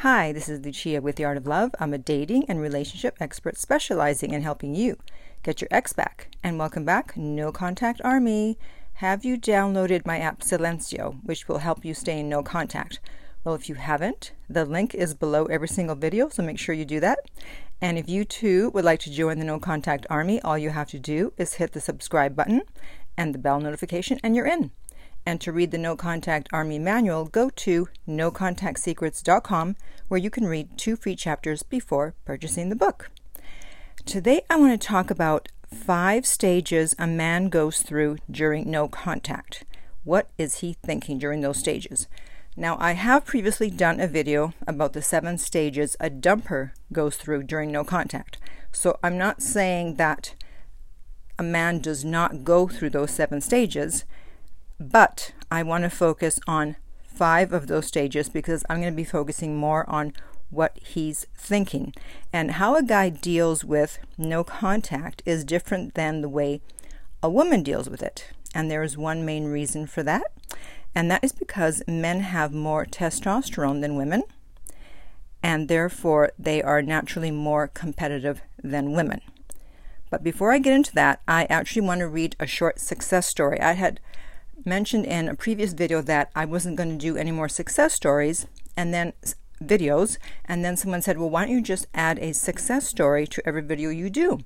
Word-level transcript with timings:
Hi, 0.00 0.30
this 0.30 0.50
is 0.50 0.62
Lucia 0.62 1.00
with 1.00 1.16
The 1.16 1.24
Art 1.24 1.38
of 1.38 1.46
Love. 1.46 1.70
I'm 1.80 1.94
a 1.94 1.98
dating 1.98 2.44
and 2.50 2.60
relationship 2.60 3.16
expert 3.18 3.56
specializing 3.56 4.32
in 4.32 4.42
helping 4.42 4.74
you 4.74 4.98
get 5.42 5.62
your 5.62 5.68
ex 5.70 5.94
back. 5.94 6.28
And 6.44 6.58
welcome 6.58 6.84
back, 6.84 7.16
No 7.16 7.50
Contact 7.50 8.02
Army. 8.04 8.58
Have 8.96 9.24
you 9.24 9.38
downloaded 9.38 10.04
my 10.04 10.18
app 10.18 10.40
Silencio, 10.40 11.24
which 11.24 11.48
will 11.48 11.58
help 11.58 11.82
you 11.82 11.94
stay 11.94 12.20
in 12.20 12.28
no 12.28 12.42
contact? 12.42 13.00
Well, 13.42 13.54
if 13.54 13.70
you 13.70 13.76
haven't, 13.76 14.32
the 14.50 14.66
link 14.66 14.94
is 14.94 15.14
below 15.14 15.46
every 15.46 15.68
single 15.68 15.96
video, 15.96 16.28
so 16.28 16.42
make 16.42 16.58
sure 16.58 16.74
you 16.74 16.84
do 16.84 17.00
that. 17.00 17.20
And 17.80 17.96
if 17.96 18.06
you 18.06 18.26
too 18.26 18.68
would 18.74 18.84
like 18.84 19.00
to 19.00 19.10
join 19.10 19.38
the 19.38 19.46
No 19.46 19.58
Contact 19.58 20.06
Army, 20.10 20.42
all 20.42 20.58
you 20.58 20.70
have 20.70 20.90
to 20.90 20.98
do 20.98 21.32
is 21.38 21.54
hit 21.54 21.72
the 21.72 21.80
subscribe 21.80 22.36
button 22.36 22.60
and 23.16 23.34
the 23.34 23.38
bell 23.38 23.60
notification, 23.60 24.20
and 24.22 24.36
you're 24.36 24.46
in. 24.46 24.72
And 25.26 25.40
to 25.40 25.50
read 25.50 25.72
the 25.72 25.78
No 25.78 25.96
Contact 25.96 26.48
Army 26.52 26.78
manual, 26.78 27.24
go 27.24 27.50
to 27.50 27.88
nocontactsecrets.com 28.08 29.76
where 30.06 30.20
you 30.20 30.30
can 30.30 30.46
read 30.46 30.78
two 30.78 30.94
free 30.94 31.16
chapters 31.16 31.64
before 31.64 32.14
purchasing 32.24 32.68
the 32.68 32.76
book. 32.76 33.10
Today, 34.04 34.42
I 34.48 34.54
want 34.54 34.80
to 34.80 34.86
talk 34.86 35.10
about 35.10 35.48
five 35.74 36.24
stages 36.24 36.94
a 36.96 37.08
man 37.08 37.48
goes 37.48 37.82
through 37.82 38.18
during 38.30 38.70
no 38.70 38.86
contact. 38.86 39.64
What 40.04 40.30
is 40.38 40.60
he 40.60 40.76
thinking 40.84 41.18
during 41.18 41.40
those 41.40 41.58
stages? 41.58 42.06
Now, 42.56 42.76
I 42.78 42.92
have 42.92 43.26
previously 43.26 43.68
done 43.68 43.98
a 43.98 44.06
video 44.06 44.54
about 44.66 44.92
the 44.92 45.02
seven 45.02 45.38
stages 45.38 45.96
a 45.98 46.08
dumper 46.08 46.70
goes 46.92 47.16
through 47.16 47.42
during 47.42 47.72
no 47.72 47.82
contact. 47.82 48.38
So 48.70 48.96
I'm 49.02 49.18
not 49.18 49.42
saying 49.42 49.96
that 49.96 50.36
a 51.38 51.42
man 51.42 51.80
does 51.80 52.04
not 52.04 52.44
go 52.44 52.68
through 52.68 52.90
those 52.90 53.10
seven 53.10 53.40
stages. 53.40 54.04
But 54.78 55.32
I 55.50 55.62
want 55.62 55.84
to 55.84 55.90
focus 55.90 56.38
on 56.46 56.76
five 57.02 57.52
of 57.52 57.66
those 57.66 57.86
stages 57.86 58.28
because 58.28 58.64
I'm 58.68 58.80
going 58.80 58.92
to 58.92 58.96
be 58.96 59.04
focusing 59.04 59.56
more 59.56 59.88
on 59.88 60.12
what 60.50 60.78
he's 60.82 61.26
thinking. 61.34 61.94
And 62.32 62.52
how 62.52 62.76
a 62.76 62.82
guy 62.82 63.08
deals 63.08 63.64
with 63.64 63.98
no 64.18 64.44
contact 64.44 65.22
is 65.24 65.44
different 65.44 65.94
than 65.94 66.20
the 66.20 66.28
way 66.28 66.60
a 67.22 67.30
woman 67.30 67.62
deals 67.62 67.88
with 67.88 68.02
it. 68.02 68.30
And 68.54 68.70
there 68.70 68.82
is 68.82 68.96
one 68.96 69.24
main 69.24 69.46
reason 69.46 69.86
for 69.86 70.02
that, 70.04 70.32
and 70.94 71.10
that 71.10 71.22
is 71.22 71.32
because 71.32 71.82
men 71.86 72.20
have 72.20 72.54
more 72.54 72.86
testosterone 72.86 73.82
than 73.82 73.96
women, 73.96 74.22
and 75.42 75.68
therefore 75.68 76.32
they 76.38 76.62
are 76.62 76.80
naturally 76.80 77.30
more 77.30 77.68
competitive 77.68 78.40
than 78.62 78.92
women. 78.92 79.20
But 80.08 80.22
before 80.22 80.52
I 80.52 80.58
get 80.58 80.72
into 80.72 80.94
that, 80.94 81.20
I 81.28 81.44
actually 81.50 81.82
want 81.82 82.00
to 82.00 82.08
read 82.08 82.34
a 82.40 82.46
short 82.46 82.80
success 82.80 83.26
story. 83.26 83.60
I 83.60 83.72
had 83.72 84.00
mentioned 84.64 85.06
in 85.06 85.28
a 85.28 85.34
previous 85.34 85.72
video 85.72 86.00
that 86.02 86.30
I 86.34 86.44
wasn't 86.44 86.76
going 86.76 86.90
to 86.90 86.96
do 86.96 87.16
any 87.16 87.32
more 87.32 87.48
success 87.48 87.94
stories 87.94 88.46
and 88.76 88.92
then 88.92 89.12
videos. 89.62 90.18
And 90.44 90.64
then 90.64 90.76
someone 90.76 91.02
said, 91.02 91.18
well, 91.18 91.30
why 91.30 91.46
don't 91.46 91.54
you 91.54 91.62
just 91.62 91.86
add 91.94 92.18
a 92.18 92.32
success 92.32 92.86
story 92.86 93.26
to 93.28 93.46
every 93.46 93.62
video 93.62 93.90
you 93.90 94.10
do? 94.10 94.40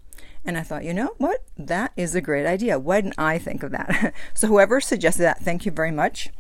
And 0.45 0.57
I 0.57 0.63
thought, 0.63 0.85
you 0.85 0.95
know 0.95 1.15
what? 1.19 1.45
That 1.59 1.93
is 1.97 2.15
a 2.15 2.21
great 2.21 2.47
idea. 2.47 2.79
Why 2.79 3.01
didn't 3.01 3.19
I 3.19 3.39
think 3.39 3.63
of 3.63 3.73
that? 3.73 4.15
so, 4.35 4.47
whoever 4.47 4.81
suggested 4.81 5.23
that, 5.23 5.41
thank 5.41 5.67
you 5.67 5.73
very 5.73 5.91
much. 5.91 6.31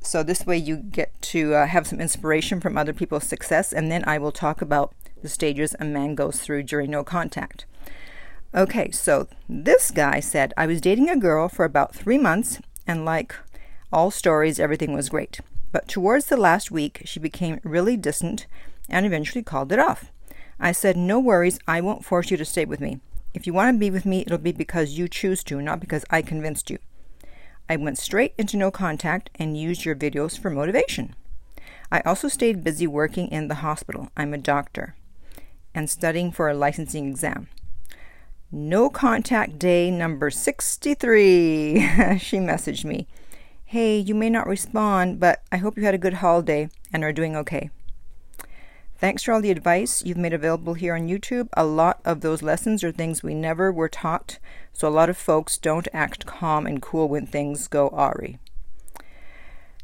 So, 0.00 0.22
this 0.22 0.44
way 0.44 0.58
you 0.58 0.76
get 0.76 1.20
to 1.22 1.54
uh, 1.54 1.66
have 1.66 1.86
some 1.86 2.00
inspiration 2.00 2.60
from 2.60 2.76
other 2.76 2.92
people's 2.92 3.24
success. 3.24 3.72
And 3.72 3.90
then 3.90 4.04
I 4.06 4.18
will 4.18 4.32
talk 4.32 4.60
about 4.60 4.94
the 5.22 5.28
stages 5.28 5.74
a 5.80 5.84
man 5.84 6.14
goes 6.14 6.40
through 6.40 6.64
during 6.64 6.90
no 6.90 7.04
contact. 7.04 7.64
Okay, 8.54 8.90
so 8.90 9.28
this 9.48 9.90
guy 9.90 10.20
said, 10.20 10.54
I 10.56 10.66
was 10.66 10.80
dating 10.80 11.10
a 11.10 11.16
girl 11.16 11.48
for 11.48 11.64
about 11.64 11.94
three 11.94 12.18
months 12.18 12.60
and 12.86 13.04
like 13.04 13.34
all 13.92 14.10
stories, 14.10 14.60
everything 14.60 14.92
was 14.92 15.08
great. 15.08 15.40
But 15.72 15.88
towards 15.88 16.26
the 16.26 16.36
last 16.36 16.70
week, 16.70 17.02
she 17.04 17.20
became 17.20 17.60
really 17.62 17.96
distant 17.96 18.46
and 18.88 19.04
eventually 19.04 19.42
called 19.42 19.72
it 19.72 19.78
off. 19.78 20.12
I 20.58 20.72
said, 20.72 20.96
No 20.96 21.20
worries, 21.20 21.58
I 21.66 21.80
won't 21.80 22.04
force 22.04 22.30
you 22.30 22.36
to 22.36 22.44
stay 22.44 22.64
with 22.64 22.80
me. 22.80 23.00
If 23.34 23.46
you 23.46 23.52
want 23.52 23.74
to 23.74 23.78
be 23.78 23.90
with 23.90 24.06
me, 24.06 24.22
it'll 24.22 24.38
be 24.38 24.52
because 24.52 24.98
you 24.98 25.08
choose 25.08 25.44
to, 25.44 25.60
not 25.60 25.80
because 25.80 26.04
I 26.08 26.22
convinced 26.22 26.70
you. 26.70 26.78
I 27.68 27.76
went 27.76 27.98
straight 27.98 28.32
into 28.38 28.56
no 28.56 28.70
contact 28.70 29.28
and 29.34 29.58
used 29.58 29.84
your 29.84 29.96
videos 29.96 30.38
for 30.38 30.50
motivation. 30.50 31.14
I 31.90 32.00
also 32.00 32.28
stayed 32.28 32.64
busy 32.64 32.86
working 32.86 33.28
in 33.28 33.48
the 33.48 33.56
hospital. 33.56 34.08
I'm 34.16 34.32
a 34.32 34.38
doctor 34.38 34.94
and 35.74 35.90
studying 35.90 36.32
for 36.32 36.48
a 36.48 36.54
licensing 36.54 37.08
exam. 37.08 37.48
No 38.52 38.88
contact 38.88 39.58
day 39.58 39.90
number 39.90 40.30
63. 40.30 41.80
she 42.18 42.38
messaged 42.38 42.84
me. 42.84 43.08
Hey, 43.64 43.98
you 43.98 44.14
may 44.14 44.30
not 44.30 44.46
respond, 44.46 45.18
but 45.18 45.42
I 45.50 45.56
hope 45.56 45.76
you 45.76 45.84
had 45.84 45.94
a 45.94 45.98
good 45.98 46.14
holiday 46.14 46.68
and 46.92 47.02
are 47.02 47.12
doing 47.12 47.34
okay. 47.34 47.70
Thanks 48.98 49.24
for 49.24 49.32
all 49.32 49.40
the 49.40 49.50
advice 49.50 50.04
you've 50.04 50.16
made 50.16 50.32
available 50.32 50.74
here 50.74 50.94
on 50.94 51.08
YouTube. 51.08 51.48
A 51.54 51.64
lot 51.64 52.00
of 52.04 52.20
those 52.20 52.40
lessons 52.40 52.84
are 52.84 52.92
things 52.92 53.22
we 53.22 53.34
never 53.34 53.72
were 53.72 53.88
taught, 53.88 54.38
so 54.72 54.86
a 54.86 54.90
lot 54.90 55.10
of 55.10 55.16
folks 55.16 55.58
don't 55.58 55.88
act 55.92 56.24
calm 56.24 56.66
and 56.66 56.80
cool 56.80 57.08
when 57.08 57.26
things 57.26 57.66
go 57.66 57.88
awry. 57.88 58.38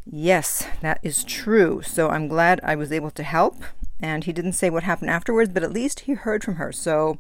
Yes, 0.07 0.67
that 0.81 1.01
is 1.03 1.25
true. 1.25 1.83
So 1.83 2.09
I'm 2.09 2.29
glad 2.29 2.61
I 2.63 2.77
was 2.77 2.93
able 2.93 3.11
to 3.11 3.23
help. 3.23 3.63
And 4.01 4.25
he 4.25 4.33
didn't 4.33 4.55
say 4.55 4.71
what 4.71 4.83
happened 4.83 5.11
afterwards, 5.11 5.51
but 5.53 5.63
at 5.63 5.73
least 5.73 6.01
he 6.01 6.15
heard 6.15 6.43
from 6.43 6.57
her. 6.57 6.73
So 6.73 7.19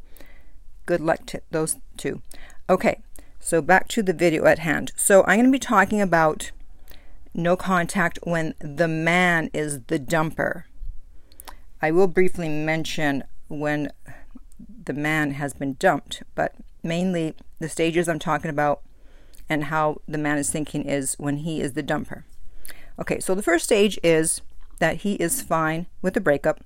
Good 0.86 1.00
luck 1.00 1.26
to 1.26 1.42
those 1.50 1.76
two. 1.96 2.22
Okay, 2.68 3.00
so 3.38 3.62
back 3.62 3.88
to 3.88 4.02
the 4.02 4.12
video 4.12 4.44
at 4.46 4.60
hand. 4.60 4.92
So 4.96 5.22
I'm 5.22 5.38
going 5.38 5.46
to 5.46 5.52
be 5.52 5.58
talking 5.58 6.00
about 6.00 6.50
no 7.34 7.56
contact 7.56 8.18
when 8.22 8.54
the 8.60 8.88
man 8.88 9.50
is 9.54 9.82
the 9.84 9.98
dumper. 9.98 10.64
I 11.80 11.90
will 11.90 12.06
briefly 12.06 12.48
mention 12.48 13.24
when 13.48 13.92
the 14.84 14.92
man 14.92 15.32
has 15.32 15.54
been 15.54 15.74
dumped, 15.74 16.22
but 16.34 16.54
mainly 16.82 17.34
the 17.58 17.68
stages 17.68 18.08
I'm 18.08 18.18
talking 18.18 18.50
about 18.50 18.82
and 19.48 19.64
how 19.64 20.00
the 20.06 20.18
man 20.18 20.38
is 20.38 20.50
thinking 20.50 20.84
is 20.84 21.14
when 21.18 21.38
he 21.38 21.60
is 21.60 21.72
the 21.72 21.82
dumper. 21.82 22.24
Okay, 22.98 23.20
so 23.20 23.34
the 23.34 23.42
first 23.42 23.64
stage 23.64 23.98
is 24.02 24.40
that 24.78 24.98
he 24.98 25.14
is 25.14 25.42
fine 25.42 25.86
with 26.00 26.14
the 26.14 26.20
breakup. 26.20 26.64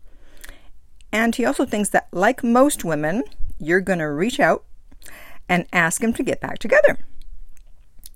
And 1.12 1.34
he 1.34 1.44
also 1.44 1.64
thinks 1.64 1.88
that, 1.90 2.08
like 2.12 2.42
most 2.42 2.84
women, 2.84 3.24
you're 3.58 3.80
going 3.80 3.98
to 3.98 4.10
reach 4.10 4.40
out 4.40 4.64
and 5.48 5.66
ask 5.72 6.02
him 6.02 6.12
to 6.14 6.22
get 6.22 6.40
back 6.40 6.58
together. 6.58 6.98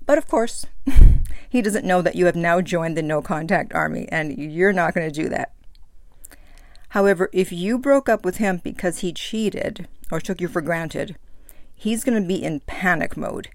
But 0.05 0.17
of 0.17 0.27
course, 0.27 0.65
he 1.49 1.61
doesn't 1.61 1.85
know 1.85 2.01
that 2.01 2.15
you 2.15 2.25
have 2.25 2.35
now 2.35 2.61
joined 2.61 2.97
the 2.97 3.01
no 3.01 3.21
contact 3.21 3.73
army 3.73 4.07
and 4.11 4.37
you're 4.37 4.73
not 4.73 4.93
going 4.93 5.09
to 5.09 5.23
do 5.23 5.29
that. 5.29 5.53
However, 6.89 7.29
if 7.31 7.53
you 7.53 7.77
broke 7.77 8.09
up 8.09 8.25
with 8.25 8.37
him 8.37 8.59
because 8.63 8.99
he 8.99 9.13
cheated 9.13 9.87
or 10.11 10.19
took 10.19 10.41
you 10.41 10.49
for 10.49 10.61
granted, 10.61 11.15
he's 11.73 12.03
going 12.03 12.21
to 12.21 12.27
be 12.27 12.43
in 12.43 12.59
panic 12.61 13.15
mode. 13.15 13.47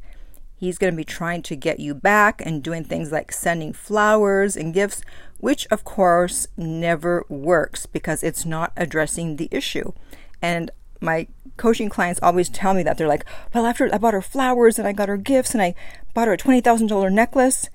He's 0.59 0.79
going 0.79 0.95
to 0.95 0.97
be 0.97 1.05
trying 1.05 1.43
to 1.43 1.57
get 1.57 1.81
you 1.81 1.95
back 1.95 2.41
and 2.45 2.63
doing 2.63 2.83
things 2.83 3.13
like 3.13 3.31
sending 3.31 3.75
flowers 3.75 4.57
and 4.57 4.73
gifts, 4.73 5.03
which 5.37 5.67
of 5.71 5.85
course 5.85 6.47
never 6.57 7.27
works 7.29 7.85
because 7.85 8.23
it's 8.23 8.47
not 8.47 8.73
addressing 8.75 9.37
the 9.37 9.49
issue. 9.51 9.93
And 10.41 10.71
my 11.01 11.27
coaching 11.57 11.89
clients 11.89 12.21
always 12.23 12.49
tell 12.49 12.75
me 12.75 12.83
that 12.83 12.99
they're 12.99 13.09
like, 13.09 13.25
well, 13.55 13.67
after 13.67 13.93
I 13.93 13.99
bought 13.99 14.15
her 14.15 14.23
flowers 14.23 14.79
and 14.79 14.87
I 14.87 14.93
got 14.93 15.09
her 15.09 15.17
gifts 15.17 15.55
and 15.55 15.63
I 15.63 15.75
bought 16.15 16.29
her 16.29 16.35
a 16.35 16.39
$20,000 16.39 17.13
necklace. 17.13 17.69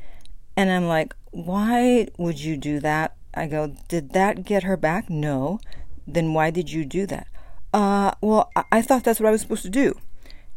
And 0.56 0.72
I'm 0.72 0.88
like, 0.88 1.16
why 1.32 2.08
would 2.18 2.40
you 2.40 2.58
do 2.58 2.80
that? 2.82 3.16
I 3.34 3.48
go, 3.48 3.76
did 3.88 4.12
that 4.14 4.44
get 4.44 4.64
her 4.64 4.78
back? 4.78 5.10
No. 5.10 5.60
Then 6.06 6.34
why 6.34 6.52
did 6.52 6.72
you 6.72 6.86
do 6.86 7.06
that? 7.08 7.28
Uh, 7.74 8.12
well, 8.22 8.52
I, 8.56 8.64
I 8.72 8.82
thought 8.82 9.04
that's 9.04 9.20
what 9.20 9.28
I 9.28 9.32
was 9.32 9.42
supposed 9.42 9.64
to 9.64 9.70
do. 9.70 9.98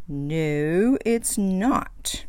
No, 0.09 0.99
it's 1.05 1.39
not. 1.39 2.25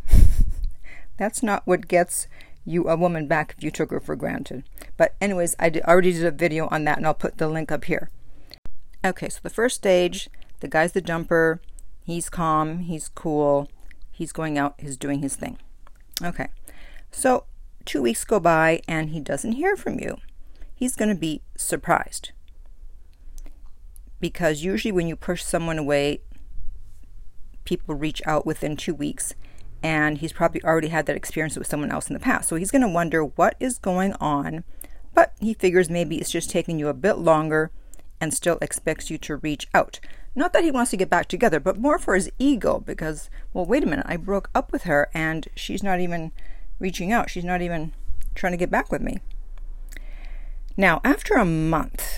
that's 1.18 1.44
not 1.44 1.66
what 1.66 1.88
gets 1.88 2.28
you 2.64 2.88
a 2.88 2.96
woman 2.96 3.28
back 3.28 3.54
if 3.58 3.64
you 3.64 3.72
took 3.72 3.92
her 3.92 4.00
for 4.00 4.16
granted. 4.16 4.64
But 4.98 5.16
anyways, 5.20 5.56
I 5.60 5.70
did, 5.70 5.84
already 5.84 6.14
did 6.14 6.26
a 6.26 6.32
video 6.32 6.68
on 6.68 6.84
that 6.86 6.98
and 6.98 7.06
I'll 7.06 7.14
put 7.14 7.38
the 7.38 7.48
link 7.48 7.72
up 7.72 7.86
here. 7.86 8.10
Okay, 9.06 9.30
so 9.30 9.40
the 9.44 9.50
first 9.50 9.76
stage, 9.76 10.30
the 10.62 10.68
guy's 10.68 10.94
the 10.94 11.02
dumper, 11.02 11.60
He's 12.06 12.30
calm. 12.30 12.80
He's 12.82 13.10
cool. 13.10 13.68
He's 14.12 14.32
going 14.32 14.60
out. 14.60 14.76
He's 14.78 14.96
doing 14.96 15.22
his 15.22 15.36
thing. 15.36 15.58
Okay. 16.24 16.50
So 17.12 17.46
two 17.84 18.04
weeks 18.04 18.24
go 18.24 18.40
by 18.40 18.82
and 18.88 19.10
he 19.10 19.20
doesn't 19.20 19.54
hear 19.54 19.76
from 19.76 20.00
you. 20.00 20.18
He's 20.76 20.96
going 20.96 21.10
to 21.10 21.20
be 21.20 21.42
surprised. 21.58 22.32
Because 24.20 24.64
usually 24.64 24.92
when 24.92 25.08
you 25.08 25.16
push 25.16 25.44
someone 25.44 25.80
away, 25.80 26.22
people 27.64 27.96
reach 27.96 28.22
out 28.28 28.46
within 28.46 28.78
two 28.78 28.94
weeks. 28.94 29.34
And 29.82 30.20
he's 30.20 30.34
probably 30.34 30.64
already 30.64 30.90
had 30.90 31.08
that 31.08 31.16
experience 31.16 31.58
with 31.58 31.68
someone 31.68 31.92
else 31.92 32.08
in 32.08 32.14
the 32.14 32.20
past. 32.20 32.50
So 32.50 32.56
he's 32.56 32.72
going 32.72 32.84
to 32.84 32.88
wonder 32.88 33.26
what 33.26 33.56
is 33.60 33.80
going 33.80 34.14
on. 34.20 34.64
But 35.16 35.34
he 35.40 35.56
figures 35.56 35.90
maybe 35.90 36.18
it's 36.18 36.32
just 36.32 36.52
taking 36.52 36.78
you 36.78 36.88
a 36.88 36.94
bit 36.94 37.18
longer 37.18 37.72
and 38.26 38.34
still 38.34 38.58
expects 38.60 39.12
you 39.12 39.20
to 39.20 39.36
reach 39.36 39.68
out. 39.72 40.00
Not 40.34 40.52
that 40.54 40.64
he 40.64 40.72
wants 40.72 40.90
to 40.90 40.98
get 40.98 41.12
back 41.12 41.28
together, 41.28 41.60
but 41.60 41.78
more 41.78 42.00
for 42.00 42.16
his 42.16 42.32
ego 42.40 42.80
because, 42.80 43.30
well, 43.54 43.68
wait 43.68 43.84
a 43.84 43.86
minute, 43.86 44.08
I 44.10 44.18
broke 44.18 44.50
up 44.56 44.72
with 44.72 44.84
her 44.84 45.12
and 45.14 45.48
she's 45.56 45.84
not 45.84 46.00
even 46.00 46.32
reaching 46.80 47.12
out. 47.12 47.30
She's 47.30 47.44
not 47.44 47.62
even 47.62 47.94
trying 48.34 48.54
to 48.54 48.58
get 48.58 48.72
back 48.72 48.92
with 48.92 49.04
me. 49.04 49.20
Now, 50.76 51.02
after 51.04 51.36
a 51.36 51.46
month, 51.46 52.18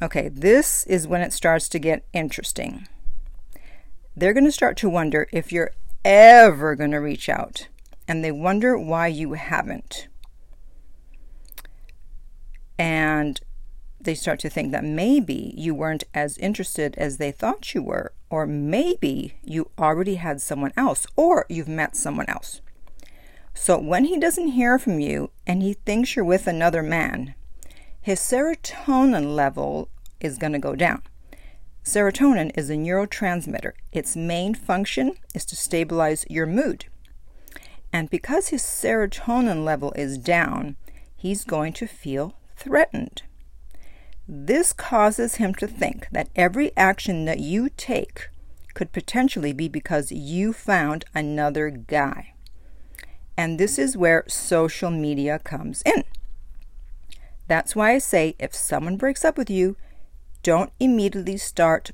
okay, 0.00 0.28
this 0.28 0.86
is 0.86 1.08
when 1.08 1.20
it 1.20 1.32
starts 1.32 1.68
to 1.70 1.80
get 1.80 2.06
interesting. 2.12 2.86
They're 4.14 4.32
going 4.32 4.44
to 4.44 4.52
start 4.52 4.76
to 4.78 4.88
wonder 4.88 5.26
if 5.32 5.50
you're 5.50 5.72
ever 6.04 6.76
going 6.76 6.92
to 6.92 6.98
reach 6.98 7.28
out, 7.28 7.66
and 8.06 8.22
they 8.22 8.30
wonder 8.30 8.78
why 8.78 9.08
you 9.08 9.32
haven't. 9.32 10.06
And 12.78 13.40
they 14.00 14.14
start 14.14 14.40
to 14.40 14.50
think 14.50 14.72
that 14.72 14.84
maybe 14.84 15.54
you 15.56 15.74
weren't 15.74 16.04
as 16.14 16.38
interested 16.38 16.94
as 16.96 17.18
they 17.18 17.30
thought 17.30 17.74
you 17.74 17.82
were, 17.82 18.12
or 18.30 18.46
maybe 18.46 19.34
you 19.44 19.70
already 19.78 20.14
had 20.16 20.40
someone 20.40 20.72
else, 20.76 21.06
or 21.16 21.46
you've 21.48 21.68
met 21.68 21.96
someone 21.96 22.28
else. 22.28 22.60
So 23.54 23.78
when 23.78 24.04
he 24.04 24.18
doesn't 24.18 24.48
hear 24.48 24.78
from 24.78 25.00
you 25.00 25.30
and 25.46 25.62
he 25.62 25.74
thinks 25.74 26.16
you're 26.16 26.24
with 26.24 26.46
another 26.46 26.82
man, 26.82 27.34
his 28.00 28.20
serotonin 28.20 29.34
level 29.34 29.88
is 30.20 30.38
going 30.38 30.52
to 30.52 30.58
go 30.58 30.74
down. 30.74 31.02
Serotonin 31.84 32.56
is 32.56 32.70
a 32.70 32.74
neurotransmitter. 32.74 33.72
Its 33.92 34.16
main 34.16 34.54
function 34.54 35.14
is 35.34 35.44
to 35.46 35.56
stabilize 35.56 36.24
your 36.28 36.46
mood. 36.46 36.86
And 37.92 38.08
because 38.08 38.48
his 38.48 38.62
serotonin 38.62 39.64
level 39.64 39.92
is 39.96 40.16
down, 40.18 40.76
he's 41.16 41.44
going 41.44 41.72
to 41.74 41.86
feel 41.86 42.34
threatened. 42.56 43.22
This 44.32 44.72
causes 44.72 45.34
him 45.36 45.54
to 45.54 45.66
think 45.66 46.06
that 46.12 46.28
every 46.36 46.70
action 46.76 47.24
that 47.24 47.40
you 47.40 47.68
take 47.68 48.28
could 48.74 48.92
potentially 48.92 49.52
be 49.52 49.66
because 49.66 50.12
you 50.12 50.52
found 50.52 51.04
another 51.12 51.68
guy. 51.68 52.34
And 53.36 53.58
this 53.58 53.76
is 53.76 53.96
where 53.96 54.22
social 54.28 54.92
media 54.92 55.40
comes 55.40 55.82
in. 55.82 56.04
That's 57.48 57.74
why 57.74 57.90
I 57.90 57.98
say 57.98 58.36
if 58.38 58.54
someone 58.54 58.96
breaks 58.96 59.24
up 59.24 59.36
with 59.36 59.50
you, 59.50 59.76
don't 60.44 60.70
immediately 60.78 61.36
start 61.36 61.90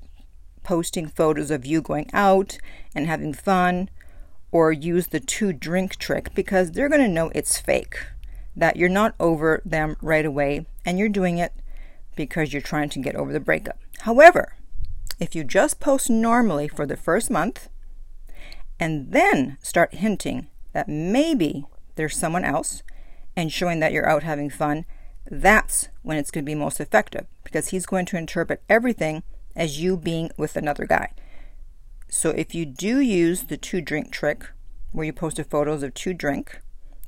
posting 0.63 1.09
photos 1.09 1.51
of 1.51 1.65
you 1.65 1.81
going 1.81 2.11
out 2.13 2.59
and 2.95 3.07
having 3.07 3.33
fun 3.33 3.89
or 4.53 4.73
use 4.73 5.07
the 5.07 5.21
two 5.21 5.55
drink 5.55 5.97
trick 5.97 6.35
because 6.35 6.73
they're 6.73 6.91
going 6.91 7.01
to 7.01 7.09
know 7.09 7.33
it's 7.35 7.59
fake, 7.59 7.97
that 8.55 8.77
you're 8.77 8.91
not 8.91 9.15
over 9.19 9.63
them 9.65 9.97
right 10.03 10.27
away 10.27 10.67
and 10.85 10.99
you're 10.99 11.09
doing 11.09 11.39
it 11.39 11.55
because 12.17 12.53
you're 12.53 12.63
trying 12.63 12.89
to 12.91 12.99
get 12.99 13.15
over 13.15 13.33
the 13.33 13.41
breakup. 13.41 13.79
However, 14.01 14.55
if 15.21 15.35
you 15.35 15.45
just 15.45 15.81
post 15.81 16.11
normally 16.11 16.69
for 16.69 16.87
the 16.87 16.97
first 16.97 17.31
month 17.31 17.69
and 18.81 19.13
then 19.13 19.59
start 19.63 19.95
hinting 19.95 20.49
that 20.73 20.89
maybe 20.89 21.65
there's 21.95 22.17
someone 22.17 22.45
else 22.45 22.83
and 23.37 23.53
showing 23.53 23.81
that 23.81 23.93
you're 23.93 24.09
out 24.09 24.23
having 24.23 24.51
fun, 24.51 24.85
that's 25.31 25.89
when 26.03 26.17
it's 26.17 26.31
going 26.31 26.45
to 26.45 26.51
be 26.51 26.55
most 26.55 26.81
effective 26.81 27.27
because 27.45 27.69
he's 27.69 27.87
going 27.87 28.07
to 28.07 28.19
interpret 28.19 28.63
everything 28.69 29.23
as 29.55 29.81
you 29.81 29.97
being 29.97 30.31
with 30.37 30.57
another 30.57 30.87
guy. 30.87 31.13
So 32.09 32.31
if 32.31 32.55
you 32.55 32.67
do 32.67 33.01
use 33.01 33.45
the 33.45 33.57
two 33.57 33.81
drink 33.81 34.13
trick, 34.13 34.47
where 34.93 35.05
you 35.05 35.13
posted 35.13 35.47
photos 35.47 35.83
of 35.83 35.95
two 35.95 36.15
drink, 36.15 36.61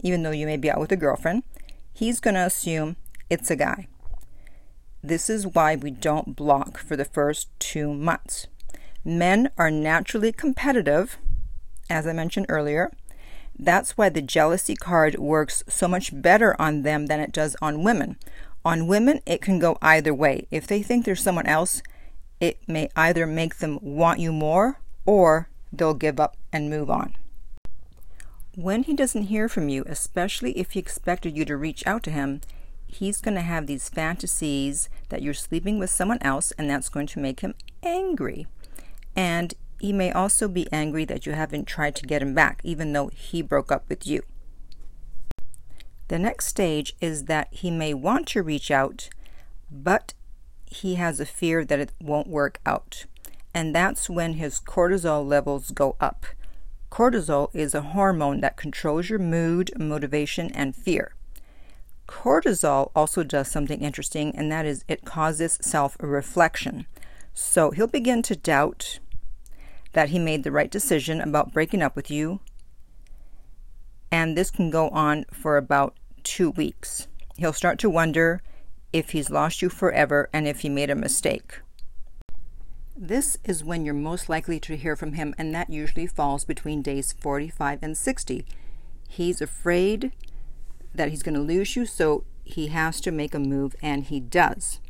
even 0.02 0.22
though 0.22 0.31
you 0.31 0.46
may 0.46 0.56
be 0.56 0.70
out 0.70 0.81
with 0.81 0.93
a 0.93 0.96
girlfriend, 0.96 1.43
he's 1.93 2.20
going 2.20 2.34
to 2.34 2.46
assume 2.46 2.96
it's 3.31 3.50
a 3.50 3.56
guy. 3.56 3.87
This 5.02 5.30
is 5.30 5.46
why 5.46 5.76
we 5.76 5.90
don't 5.90 6.34
block 6.34 6.78
for 6.78 6.96
the 6.96 7.04
first 7.04 7.48
two 7.60 7.92
months. 7.94 8.48
Men 9.04 9.50
are 9.56 9.70
naturally 9.70 10.32
competitive, 10.32 11.18
as 11.88 12.06
I 12.06 12.12
mentioned 12.12 12.46
earlier. 12.48 12.90
That's 13.58 13.96
why 13.96 14.08
the 14.08 14.22
jealousy 14.22 14.74
card 14.74 15.18
works 15.18 15.62
so 15.68 15.88
much 15.88 16.10
better 16.20 16.60
on 16.60 16.82
them 16.82 17.06
than 17.06 17.20
it 17.20 17.32
does 17.32 17.56
on 17.62 17.84
women. 17.84 18.16
On 18.64 18.86
women, 18.86 19.20
it 19.24 19.40
can 19.40 19.58
go 19.58 19.78
either 19.80 20.12
way. 20.12 20.46
If 20.50 20.66
they 20.66 20.82
think 20.82 21.04
there's 21.04 21.22
someone 21.22 21.46
else, 21.46 21.82
it 22.40 22.58
may 22.68 22.88
either 22.94 23.26
make 23.26 23.56
them 23.56 23.78
want 23.80 24.20
you 24.20 24.32
more 24.32 24.80
or 25.06 25.48
they'll 25.72 25.94
give 25.94 26.20
up 26.20 26.36
and 26.52 26.70
move 26.70 26.90
on. 26.90 27.14
When 28.54 28.82
he 28.82 28.94
doesn't 28.94 29.24
hear 29.24 29.48
from 29.48 29.68
you, 29.68 29.84
especially 29.86 30.58
if 30.58 30.72
he 30.72 30.80
expected 30.80 31.36
you 31.36 31.44
to 31.44 31.56
reach 31.56 31.86
out 31.86 32.02
to 32.04 32.10
him, 32.10 32.40
he's 32.88 33.20
going 33.20 33.35
to 33.35 33.43
have 33.43 33.67
these 33.67 33.88
fantasies 33.88 34.88
that 35.11 35.23
you're 35.23 35.35
sleeping 35.35 35.79
with 35.79 35.90
someone 35.90 36.19
else, 36.23 36.52
and 36.52 36.69
that's 36.69 36.88
going 36.88 37.06
to 37.08 37.20
make 37.20 37.40
him 37.40 37.55
angry. 37.82 38.46
And 39.14 39.55
he 39.79 39.93
may 39.93 40.11
also 40.11 40.49
be 40.49 40.70
angry 40.73 41.05
that 41.05 41.26
you 41.26 41.32
haven't 41.32 41.67
tried 41.67 41.94
to 41.96 42.06
get 42.06 42.23
him 42.23 42.35
back, 42.35 42.61
even 42.64 42.93
though 42.93 43.08
he 43.08 43.43
broke 43.43 43.70
up 43.70 43.88
with 43.88 44.06
you. 44.06 44.23
The 46.08 46.19
next 46.19 46.46
stage 46.46 46.96
is 47.00 47.26
that 47.26 47.49
he 47.50 47.70
may 47.70 47.94
want 47.94 48.26
to 48.29 48.43
reach 48.43 48.70
out, 48.70 49.11
but 49.70 50.14
he 50.64 50.94
has 50.94 51.20
a 51.20 51.26
fear 51.26 51.64
that 51.64 51.79
it 51.79 51.93
won't 52.00 52.29
work 52.29 52.61
out. 52.64 53.05
And 53.55 53.75
that's 53.75 54.08
when 54.08 54.35
his 54.35 54.61
cortisol 54.61 55.26
levels 55.26 55.70
go 55.70 55.96
up. 56.00 56.26
Cortisol 56.90 57.50
is 57.55 57.75
a 57.75 57.82
hormone 57.82 58.40
that 58.40 58.56
controls 58.56 59.11
your 59.11 59.19
mood, 59.19 59.70
motivation, 59.79 60.50
and 60.52 60.75
fear. 60.75 61.12
Cortisol 62.08 62.90
also 62.96 63.22
does 63.22 63.49
something 63.49 63.82
interesting, 63.82 64.34
and 64.34 64.50
that 64.50 64.66
is 64.66 64.84
it 64.88 65.05
causes 65.05 65.58
self 65.60 65.96
reflection. 66.00 66.87
So 67.34 67.70
he'll 67.70 67.87
begin 67.87 68.22
to 68.22 68.34
doubt 68.34 68.99
that 69.93 70.08
he 70.08 70.19
made 70.19 70.43
the 70.43 70.50
right 70.50 70.70
decision 70.70 71.20
about 71.20 71.52
breaking 71.52 71.82
up 71.82 71.94
with 71.94 72.10
you, 72.10 72.40
and 74.10 74.37
this 74.37 74.50
can 74.50 74.70
go 74.70 74.88
on 74.88 75.26
for 75.32 75.56
about 75.56 75.94
two 76.25 76.50
weeks. 76.50 77.06
He'll 77.37 77.52
start 77.52 77.78
to 77.81 77.90
wonder 77.90 78.43
if 78.93 79.11
he's 79.11 79.31
lost 79.31 79.62
you 79.62 79.69
forever 79.69 80.28
and 80.32 80.49
if 80.49 80.61
he 80.61 80.69
made 80.69 80.90
a 80.90 80.94
mistake. 80.94 81.61
This 82.96 83.38
is 83.44 83.62
when 83.62 83.84
you're 83.84 83.94
most 83.94 84.28
likely 84.28 84.58
to 84.61 84.76
hear 84.76 84.96
from 84.96 85.12
him, 85.12 85.34
and 85.38 85.54
that 85.54 85.70
usually 85.70 86.06
falls 86.06 86.44
between 86.44 86.82
days 86.82 87.12
45 87.12 87.78
and 87.82 87.96
60. 87.96 88.44
He's 89.08 89.40
afraid 89.40 90.12
that 90.98 91.08
he's 91.08 91.22
going 91.22 91.34
to 91.34 91.40
lose 91.40 91.74
you, 91.74 91.86
so 91.86 92.24
he 92.44 92.68
has 92.68 93.00
to 93.00 93.10
make 93.10 93.34
a 93.34 93.38
move, 93.38 93.74
and 93.82 94.04
he 94.04 94.20
does. 94.20 94.80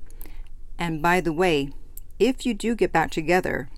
And 0.78 1.00
by 1.00 1.20
the 1.20 1.32
way, 1.32 1.70
if 2.18 2.44
you 2.44 2.54
do 2.54 2.74
get 2.74 2.92
back 2.92 3.10
together, 3.10 3.68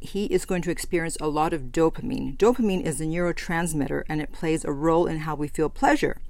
he 0.00 0.26
is 0.26 0.44
going 0.44 0.62
to 0.62 0.70
experience 0.70 1.16
a 1.20 1.28
lot 1.28 1.52
of 1.52 1.64
dopamine. 1.64 2.36
Dopamine 2.36 2.82
is 2.82 3.00
a 3.00 3.04
neurotransmitter 3.04 4.04
and 4.08 4.20
it 4.20 4.32
plays 4.32 4.64
a 4.64 4.72
role 4.72 5.06
in 5.06 5.20
how 5.20 5.34
we 5.34 5.48
feel 5.48 5.68
pleasure. 5.68 6.20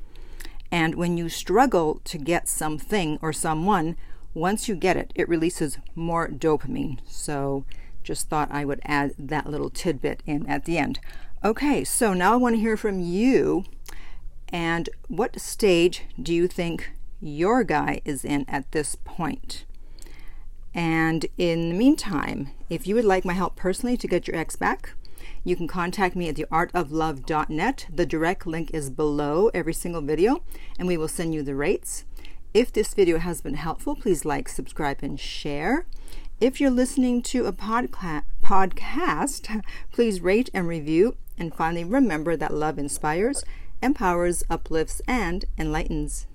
And 0.70 0.94
when 0.94 1.16
you 1.16 1.28
struggle 1.28 2.00
to 2.04 2.18
get 2.18 2.48
something 2.48 3.18
or 3.22 3.32
someone, 3.32 3.96
once 4.34 4.68
you 4.68 4.74
get 4.74 4.96
it, 4.96 5.12
it 5.14 5.28
releases 5.28 5.78
more 5.94 6.28
dopamine. 6.28 6.98
So 7.06 7.64
just 8.02 8.28
thought 8.28 8.48
I 8.50 8.64
would 8.64 8.80
add 8.84 9.14
that 9.18 9.48
little 9.48 9.70
tidbit 9.70 10.22
in 10.26 10.46
at 10.46 10.64
the 10.64 10.78
end. 10.78 11.00
Okay, 11.44 11.84
so 11.84 12.14
now 12.14 12.32
I 12.32 12.36
want 12.36 12.54
to 12.54 12.60
hear 12.60 12.76
from 12.76 13.00
you 13.00 13.64
and 14.48 14.88
what 15.08 15.40
stage 15.40 16.02
do 16.20 16.34
you 16.34 16.46
think 16.46 16.92
your 17.20 17.64
guy 17.64 18.00
is 18.04 18.24
in 18.24 18.44
at 18.48 18.70
this 18.72 18.96
point? 19.04 19.64
And 20.74 21.24
in 21.38 21.70
the 21.70 21.74
meantime, 21.74 22.50
if 22.68 22.86
you 22.86 22.94
would 22.94 23.04
like 23.04 23.24
my 23.24 23.32
help 23.32 23.56
personally 23.56 23.96
to 23.96 24.06
get 24.06 24.28
your 24.28 24.36
ex 24.36 24.56
back, 24.56 24.92
you 25.42 25.56
can 25.56 25.66
contact 25.66 26.14
me 26.14 26.28
at 26.28 26.36
theartoflove.net. 26.36 27.86
The 27.92 28.06
direct 28.06 28.46
link 28.46 28.70
is 28.74 28.90
below 28.90 29.50
every 29.54 29.72
single 29.72 30.02
video, 30.02 30.42
and 30.78 30.86
we 30.86 30.96
will 30.96 31.08
send 31.08 31.34
you 31.34 31.42
the 31.42 31.54
rates. 31.54 32.04
If 32.52 32.72
this 32.72 32.94
video 32.94 33.18
has 33.18 33.40
been 33.40 33.54
helpful, 33.54 33.96
please 33.96 34.24
like, 34.24 34.48
subscribe, 34.48 34.98
and 35.02 35.18
share. 35.18 35.86
If 36.40 36.60
you're 36.60 36.70
listening 36.70 37.22
to 37.22 37.46
a 37.46 37.52
podca- 37.52 38.24
podcast, 38.42 39.62
please 39.92 40.20
rate 40.20 40.50
and 40.52 40.68
review. 40.68 41.16
And 41.38 41.54
finally, 41.54 41.84
remember 41.84 42.36
that 42.36 42.52
love 42.52 42.78
inspires 42.78 43.44
empowers, 43.82 44.42
uplifts, 44.48 45.00
and 45.06 45.44
enlightens. 45.58 46.26